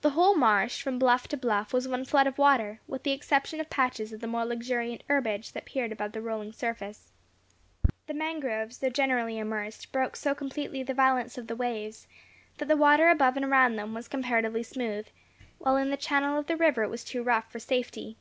The 0.00 0.10
whole 0.10 0.34
marsh, 0.34 0.82
from 0.82 0.98
bluff 0.98 1.28
to 1.28 1.36
bluff, 1.36 1.72
was 1.72 1.86
one 1.86 2.04
flood 2.04 2.26
of 2.26 2.38
water, 2.38 2.80
with 2.88 3.04
the 3.04 3.12
exception 3.12 3.60
of 3.60 3.70
patches 3.70 4.12
of 4.12 4.20
the 4.20 4.26
more 4.26 4.44
luxuriant 4.44 5.04
herbage 5.08 5.52
that 5.52 5.64
peered 5.64 5.92
above 5.92 6.10
the 6.10 6.20
rolling 6.20 6.52
surface. 6.52 7.12
The 8.08 8.14
mangroves, 8.14 8.78
though 8.78 8.88
generally 8.90 9.38
immersed, 9.38 9.92
broke 9.92 10.16
so 10.16 10.34
completely 10.34 10.82
the 10.82 10.92
violence 10.92 11.38
of 11.38 11.46
the 11.46 11.54
waves, 11.54 12.08
that 12.58 12.66
the 12.66 12.76
water 12.76 13.10
above 13.10 13.36
and 13.36 13.44
around 13.44 13.76
them, 13.76 13.94
was 13.94 14.08
comparatively 14.08 14.64
smooth, 14.64 15.06
while 15.58 15.76
in 15.76 15.90
the 15.90 15.96
channel 15.96 16.36
of 16.36 16.48
the 16.48 16.56
river 16.56 16.82
it 16.82 16.90
was 16.90 17.04
too 17.04 17.22
rough 17.22 17.52
for 17.52 17.60
safety. 17.60 18.16